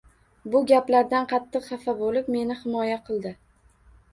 [0.53, 3.35] Bu gaplardan qattiq xafa bo`lib, meni himoya qildi